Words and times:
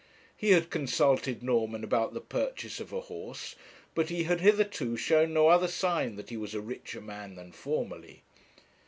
He 0.35 0.49
had 0.53 0.71
consulted 0.71 1.43
Norman 1.43 1.83
about 1.83 2.15
the 2.15 2.21
purchase 2.21 2.79
of 2.79 2.91
a 2.91 3.01
horse, 3.01 3.55
but 3.93 4.09
he 4.09 4.23
hitherto 4.23 4.91
had 4.93 4.99
shown 4.99 5.31
no 5.31 5.49
other 5.49 5.67
sign 5.67 6.15
that 6.15 6.31
he 6.31 6.37
was 6.37 6.55
a 6.55 6.59
richer 6.59 7.01
man 7.01 7.35
than 7.35 7.51
formerly. 7.51 8.23